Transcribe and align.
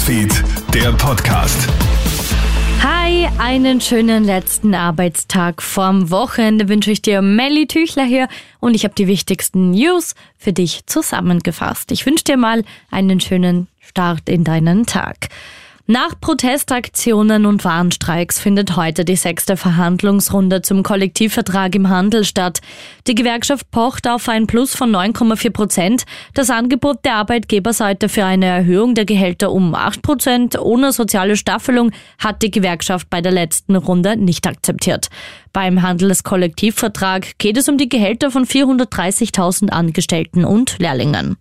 Newsfeed, 0.00 0.32
der 0.72 0.92
Podcast. 0.92 1.68
Hi, 2.82 3.28
einen 3.38 3.82
schönen 3.82 4.24
letzten 4.24 4.74
Arbeitstag 4.74 5.60
vorm 5.60 6.10
Wochenende 6.10 6.70
wünsche 6.70 6.90
ich 6.90 7.02
dir 7.02 7.20
Melly 7.20 7.66
Tüchler 7.66 8.04
hier 8.04 8.28
und 8.60 8.74
ich 8.74 8.84
habe 8.84 8.94
die 8.94 9.06
wichtigsten 9.06 9.72
News 9.72 10.14
für 10.38 10.54
dich 10.54 10.86
zusammengefasst. 10.86 11.92
Ich 11.92 12.06
wünsche 12.06 12.24
dir 12.24 12.38
mal 12.38 12.64
einen 12.90 13.20
schönen 13.20 13.68
Start 13.80 14.26
in 14.30 14.42
deinen 14.42 14.86
Tag. 14.86 15.28
Nach 15.86 16.14
Protestaktionen 16.20 17.46
und 17.46 17.64
Warnstreiks 17.64 18.38
findet 18.38 18.76
heute 18.76 19.04
die 19.04 19.16
sechste 19.16 19.56
Verhandlungsrunde 19.56 20.62
zum 20.62 20.84
Kollektivvertrag 20.84 21.74
im 21.74 21.88
Handel 21.88 22.24
statt. 22.24 22.60
Die 23.08 23.16
Gewerkschaft 23.16 23.68
pocht 23.72 24.06
auf 24.06 24.28
ein 24.28 24.46
Plus 24.46 24.76
von 24.76 24.94
9,4 24.94 25.50
Prozent. 25.50 26.04
Das 26.34 26.48
Angebot 26.48 27.04
der 27.04 27.14
Arbeitgeberseite 27.16 28.08
für 28.08 28.24
eine 28.24 28.46
Erhöhung 28.46 28.94
der 28.94 29.04
Gehälter 29.04 29.50
um 29.50 29.74
8 29.74 30.00
Prozent 30.02 30.58
ohne 30.60 30.92
soziale 30.92 31.36
Staffelung 31.36 31.90
hat 32.18 32.42
die 32.42 32.52
Gewerkschaft 32.52 33.10
bei 33.10 33.20
der 33.20 33.32
letzten 33.32 33.74
Runde 33.74 34.16
nicht 34.16 34.46
akzeptiert. 34.46 35.08
Beim 35.52 35.82
Handelskollektivvertrag 35.82 37.36
geht 37.38 37.56
es 37.56 37.68
um 37.68 37.78
die 37.78 37.88
Gehälter 37.88 38.30
von 38.30 38.44
430.000 38.46 39.70
Angestellten 39.70 40.44
und 40.44 40.78
Lehrlingen. 40.78 41.36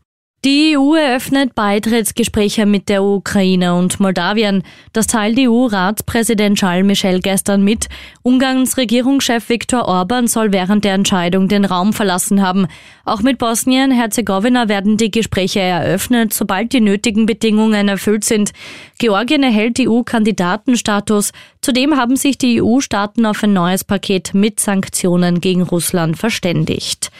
Die 0.45 0.77
EU 0.77 0.95
eröffnet 0.95 1.53
Beitrittsgespräche 1.53 2.65
mit 2.65 2.87
der 2.87 3.03
Ukraine 3.03 3.75
und 3.75 3.99
Moldawien. 3.99 4.63
Das 4.93 5.05
teilt 5.07 5.37
EU-Ratspräsident 5.37 6.57
Charles 6.57 6.85
Michel 6.85 7.19
gestern 7.19 7.61
mit. 7.61 7.89
Ungarns 8.21 8.77
Regierungschef 8.77 9.49
Viktor 9.49 9.85
Orban 9.85 10.27
soll 10.27 10.53
während 10.53 10.85
der 10.85 10.93
Entscheidung 10.93 11.49
den 11.49 11.65
Raum 11.65 11.91
verlassen 11.91 12.41
haben. 12.41 12.67
Auch 13.03 13.21
mit 13.21 13.37
Bosnien-Herzegowina 13.37 14.69
werden 14.69 14.95
die 14.95 15.11
Gespräche 15.11 15.59
eröffnet, 15.59 16.33
sobald 16.33 16.71
die 16.71 16.79
nötigen 16.79 17.25
Bedingungen 17.25 17.89
erfüllt 17.89 18.23
sind. 18.23 18.51
Georgien 18.97 19.43
erhält 19.43 19.77
EU-Kandidatenstatus. 19.77 21.33
Zudem 21.59 21.97
haben 21.97 22.15
sich 22.15 22.37
die 22.37 22.61
EU-Staaten 22.61 23.25
auf 23.25 23.43
ein 23.43 23.51
neues 23.51 23.83
Paket 23.83 24.33
mit 24.33 24.61
Sanktionen 24.61 25.41
gegen 25.41 25.63
Russland 25.63 26.17
verständigt. 26.17 27.11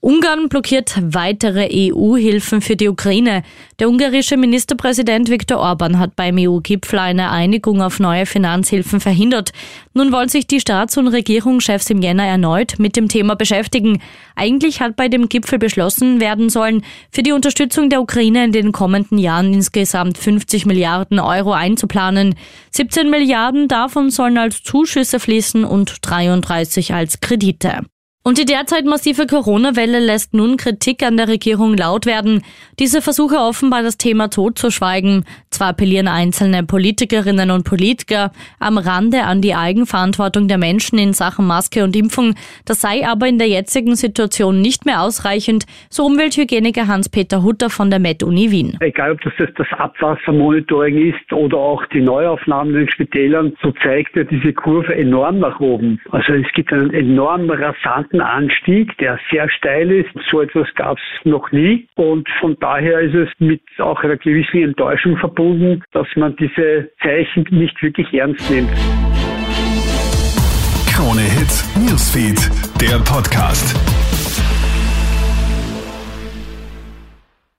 Ungarn 0.00 0.48
blockiert 0.48 0.94
weitere 1.02 1.68
EU-Hilfen 1.72 2.60
für 2.60 2.76
die 2.76 2.88
Ukraine. 2.88 3.42
Der 3.80 3.88
ungarische 3.88 4.36
Ministerpräsident 4.36 5.28
Viktor 5.28 5.58
Orban 5.58 5.98
hat 5.98 6.14
beim 6.14 6.36
EU-Gipfel 6.38 7.00
eine 7.00 7.32
Einigung 7.32 7.82
auf 7.82 7.98
neue 7.98 8.24
Finanzhilfen 8.24 9.00
verhindert. 9.00 9.50
Nun 9.94 10.12
wollen 10.12 10.28
sich 10.28 10.46
die 10.46 10.60
Staats- 10.60 10.96
und 10.98 11.08
Regierungschefs 11.08 11.90
im 11.90 12.00
Jänner 12.00 12.24
erneut 12.24 12.78
mit 12.78 12.94
dem 12.94 13.08
Thema 13.08 13.34
beschäftigen. 13.34 14.00
Eigentlich 14.36 14.80
hat 14.80 14.94
bei 14.94 15.08
dem 15.08 15.28
Gipfel 15.28 15.58
beschlossen 15.58 16.20
werden 16.20 16.48
sollen, 16.48 16.84
für 17.10 17.24
die 17.24 17.32
Unterstützung 17.32 17.90
der 17.90 18.00
Ukraine 18.00 18.44
in 18.44 18.52
den 18.52 18.70
kommenden 18.70 19.18
Jahren 19.18 19.52
insgesamt 19.52 20.16
50 20.16 20.64
Milliarden 20.64 21.18
Euro 21.18 21.52
einzuplanen. 21.52 22.36
17 22.70 23.10
Milliarden 23.10 23.66
davon 23.66 24.10
sollen 24.10 24.38
als 24.38 24.62
Zuschüsse 24.62 25.18
fließen 25.18 25.64
und 25.64 25.96
33 26.02 26.94
als 26.94 27.18
Kredite. 27.18 27.80
Und 28.24 28.36
die 28.36 28.44
derzeit 28.44 28.84
massive 28.84 29.26
Corona-Welle 29.26 30.00
lässt 30.00 30.34
nun 30.34 30.58
Kritik 30.58 31.02
an 31.02 31.16
der 31.16 31.28
Regierung 31.28 31.76
laut 31.76 32.04
werden. 32.04 32.42
Diese 32.78 33.00
versuche 33.00 33.36
offenbar 33.36 33.82
das 33.82 33.96
Thema 33.96 34.28
totzuschweigen. 34.28 35.24
Zwar 35.50 35.68
appellieren 35.68 36.08
einzelne 36.08 36.62
Politikerinnen 36.62 37.50
und 37.50 37.64
Politiker 37.64 38.32
am 38.58 38.76
Rande 38.76 39.22
an 39.22 39.40
die 39.40 39.54
Eigenverantwortung 39.54 40.46
der 40.46 40.58
Menschen 40.58 40.98
in 40.98 41.14
Sachen 41.14 41.46
Maske 41.46 41.84
und 41.84 41.96
Impfung. 41.96 42.34
Das 42.66 42.82
sei 42.82 43.06
aber 43.06 43.28
in 43.28 43.38
der 43.38 43.48
jetzigen 43.48 43.94
Situation 43.94 44.60
nicht 44.60 44.84
mehr 44.84 45.00
ausreichend, 45.00 45.64
so 45.88 46.04
Umwelthygieniker 46.04 46.86
Hans-Peter 46.86 47.42
Hutter 47.42 47.70
von 47.70 47.88
der 47.88 48.00
Med-Uni 48.00 48.50
Wien. 48.50 48.76
Egal, 48.80 49.12
ob 49.12 49.20
das 49.22 49.32
das 49.56 49.68
Abwassermonitoring 49.78 51.12
ist 51.12 51.32
oder 51.32 51.56
auch 51.56 51.86
die 51.86 52.02
Neuaufnahmen 52.02 52.74
in 52.74 52.80
den 52.80 52.90
Spitälern, 52.90 53.54
so 53.62 53.72
zeigt 53.82 54.16
ja 54.16 54.24
diese 54.24 54.52
Kurve 54.52 54.94
enorm 54.94 55.38
nach 55.38 55.60
oben. 55.60 55.98
Also 56.10 56.34
es 56.34 56.52
gibt 56.52 56.72
einen 56.72 56.92
enorm 56.92 57.48
rasanten 57.48 58.17
rasanten 58.17 58.17
Anstieg, 58.20 58.96
der 58.98 59.18
sehr 59.30 59.48
steil 59.50 59.90
ist. 59.90 60.10
So 60.30 60.40
etwas 60.40 60.66
gab 60.74 60.98
es 60.98 61.24
noch 61.24 61.50
nie. 61.52 61.88
Und 61.94 62.28
von 62.40 62.56
daher 62.60 63.00
ist 63.00 63.14
es 63.14 63.28
mit 63.38 63.62
auch 63.78 64.02
einer 64.02 64.16
gewissen 64.16 64.62
Enttäuschung 64.62 65.16
verbunden, 65.16 65.82
dass 65.92 66.06
man 66.16 66.36
diese 66.36 66.90
Zeichen 67.02 67.46
nicht 67.50 67.80
wirklich 67.82 68.12
ernst 68.14 68.50
nimmt. 68.50 68.70
Krone 70.94 71.22
Hits, 71.22 71.64
Newsfeed, 71.76 72.50
der 72.80 72.98
Podcast. 73.04 73.76